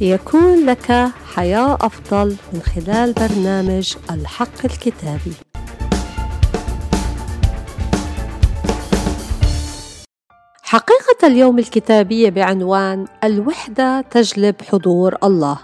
ليكون 0.00 0.66
لك 0.66 0.92
حياة 1.34 1.74
أفضل 1.80 2.36
من 2.52 2.60
خلال 2.60 3.12
برنامج 3.12 3.96
الحق 4.10 4.64
الكتابي. 4.64 5.32
حقيقة 10.62 11.26
اليوم 11.26 11.58
الكتابية 11.58 12.30
بعنوان 12.30 13.06
الوحدة 13.24 14.00
تجلب 14.00 14.54
حضور 14.62 15.16
الله. 15.24 15.58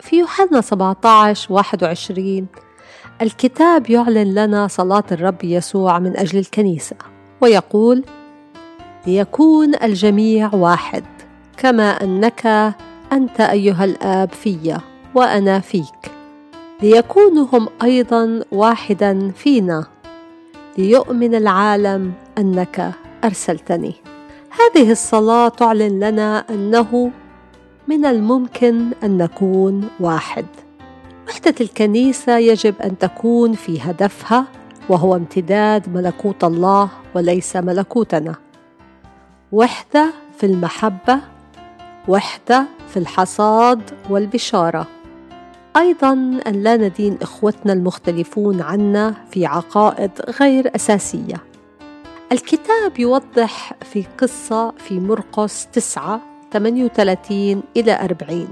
في 0.00 0.18
يوحنا 0.18 0.60
17 0.60 1.52
21 1.52 2.46
الكتاب 3.22 3.90
يعلن 3.90 4.34
لنا 4.34 4.68
صلاة 4.68 5.04
الرب 5.12 5.44
يسوع 5.44 5.98
من 5.98 6.16
أجل 6.16 6.38
الكنيسة 6.38 6.96
ويقول: 7.40 8.04
ليكون 9.06 9.74
الجميع 9.82 10.54
واحد 10.54 11.04
كما 11.56 11.90
أنك 12.04 12.74
أنت 13.12 13.40
أيها 13.40 13.84
الآب 13.84 14.32
في 14.32 14.78
وأنا 15.14 15.60
فيك. 15.60 16.10
ليكونوا 16.82 17.46
هم 17.52 17.68
أيضا 17.82 18.40
واحدا 18.52 19.30
فينا. 19.30 19.86
ليؤمن 20.78 21.34
العالم 21.34 22.12
أنك 22.38 22.92
أرسلتني. 23.24 23.94
هذه 24.50 24.90
الصلاة 24.90 25.48
تعلن 25.48 26.00
لنا 26.04 26.44
أنه 26.50 27.10
من 27.88 28.06
الممكن 28.06 28.86
أن 29.04 29.18
نكون 29.18 29.88
واحد. 30.00 30.46
وحدة 31.28 31.54
الكنيسة 31.60 32.38
يجب 32.38 32.74
أن 32.82 32.98
تكون 32.98 33.52
في 33.52 33.80
هدفها 33.80 34.44
وهو 34.88 35.16
امتداد 35.16 35.88
ملكوت 35.94 36.44
الله 36.44 36.88
وليس 37.14 37.56
ملكوتنا. 37.56 38.34
وحدة 39.52 40.12
في 40.38 40.46
المحبة 40.46 41.20
وحدة 42.08 42.66
في 42.88 42.96
الحصاد 42.96 43.80
والبشارة. 44.10 44.86
أيضا 45.76 46.12
أن 46.46 46.62
لا 46.62 46.76
ندين 46.76 47.18
إخوتنا 47.22 47.72
المختلفون 47.72 48.62
عنا 48.62 49.14
في 49.30 49.46
عقائد 49.46 50.10
غير 50.40 50.74
أساسية. 50.74 51.36
الكتاب 52.32 52.98
يوضح 52.98 53.72
في 53.92 54.04
قصة 54.18 54.70
في 54.70 55.00
مرقس 55.00 55.66
9 55.72 56.20
38 56.52 57.62
إلى 57.76 58.04
40 58.04 58.48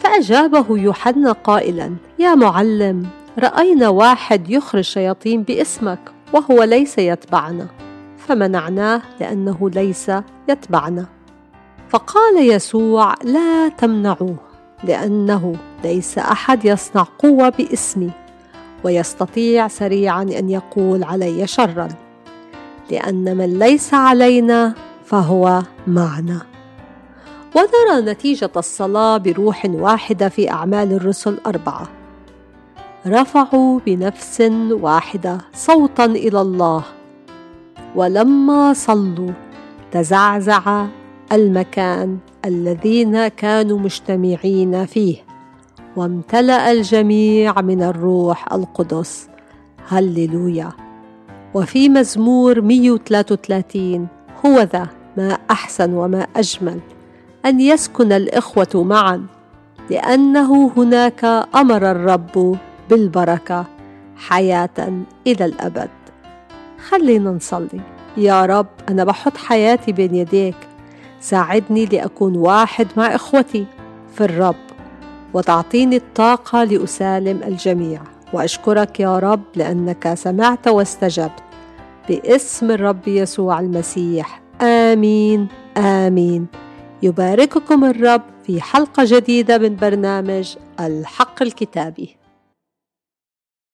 فأجابه 0.00 0.78
يوحنا 0.78 1.32
قائلا 1.32 1.94
يا 2.18 2.34
معلم 2.34 3.06
رأينا 3.38 3.88
واحد 3.88 4.50
يخرج 4.50 4.84
شياطين 4.84 5.42
باسمك 5.42 5.98
وهو 6.32 6.62
ليس 6.62 6.98
يتبعنا. 6.98 7.66
فمنعناه 8.18 9.02
لأنه 9.20 9.70
ليس 9.70 10.12
يتبعنا. 10.48 11.06
فقال 11.94 12.50
يسوع 12.50 13.14
لا 13.24 13.68
تمنعوه 13.68 14.36
لأنه 14.84 15.56
ليس 15.84 16.18
أحد 16.18 16.64
يصنع 16.64 17.06
قوة 17.18 17.48
باسمي 17.48 18.10
ويستطيع 18.84 19.68
سريعا 19.68 20.22
أن 20.22 20.50
يقول 20.50 21.04
علي 21.04 21.46
شرا 21.46 21.88
لأن 22.90 23.36
من 23.36 23.58
ليس 23.58 23.94
علينا 23.94 24.74
فهو 25.04 25.62
معنا. 25.86 26.40
ونرى 27.56 28.12
نتيجة 28.12 28.50
الصلاة 28.56 29.16
بروح 29.16 29.66
واحدة 29.70 30.28
في 30.28 30.50
أعمال 30.50 30.92
الرسل 30.92 31.38
أربعة. 31.46 31.88
رفعوا 33.06 33.80
بنفس 33.86 34.40
واحدة 34.70 35.38
صوتا 35.52 36.04
إلى 36.04 36.40
الله 36.40 36.82
ولما 37.94 38.72
صلوا 38.72 39.32
تزعزع 39.92 40.86
المكان 41.34 42.18
الذين 42.44 43.28
كانوا 43.28 43.78
مجتمعين 43.78 44.86
فيه. 44.86 45.16
وامتلأ 45.96 46.72
الجميع 46.72 47.60
من 47.60 47.82
الروح 47.82 48.52
القدس. 48.52 49.28
هللويا. 49.88 50.72
وفي 51.54 51.88
مزمور 51.88 52.60
133 52.60 54.06
هو 54.46 54.60
ذا 54.60 54.88
ما 55.16 55.38
أحسن 55.50 55.94
وما 55.94 56.26
أجمل 56.36 56.80
أن 57.46 57.60
يسكن 57.60 58.12
الإخوة 58.12 58.68
معا 58.74 59.26
لأنه 59.90 60.70
هناك 60.76 61.24
أمر 61.54 61.90
الرب 61.90 62.58
بالبركة 62.90 63.64
حياة 64.16 65.04
إلى 65.26 65.44
الأبد. 65.44 65.90
خلينا 66.88 67.30
نصلي. 67.30 67.80
يا 68.16 68.46
رب 68.46 68.66
أنا 68.88 69.04
بحط 69.04 69.36
حياتي 69.36 69.92
بين 69.92 70.14
يديك. 70.14 70.56
ساعدني 71.24 71.86
لأكون 71.86 72.36
واحد 72.36 72.86
مع 72.96 73.14
إخوتي 73.14 73.66
في 74.14 74.24
الرب 74.24 74.56
وتعطيني 75.34 75.96
الطاقة 75.96 76.64
لأسالم 76.64 77.42
الجميع. 77.42 78.00
وأشكرك 78.32 79.00
يا 79.00 79.18
رب 79.18 79.42
لأنك 79.56 80.14
سمعت 80.14 80.68
واستجبت. 80.68 81.42
باسم 82.08 82.70
الرب 82.70 83.08
يسوع 83.08 83.60
المسيح. 83.60 84.42
آمين 84.62 85.48
آمين. 85.76 86.46
يبارككم 87.02 87.84
الرب 87.84 88.22
في 88.46 88.60
حلقة 88.60 89.02
جديدة 89.06 89.58
من 89.58 89.76
برنامج 89.76 90.56
الحق 90.80 91.42
الكتابي. 91.42 92.16